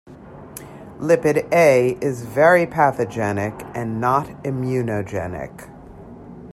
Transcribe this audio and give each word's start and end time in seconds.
Lipid 0.97 1.47
A 1.53 1.89
is 2.03 2.23
very 2.25 2.65
pathogenic 2.65 3.63
and 3.75 4.01
not 4.01 4.25
immunogenic. 4.43 5.69